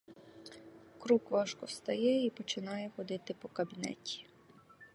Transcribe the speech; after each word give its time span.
Крук 0.99 1.29
важко 1.31 1.65
встає 1.65 2.25
й 2.25 2.29
починає 2.29 2.89
ходити 2.97 3.33
по 3.33 3.47
кабінеті. 3.47 4.27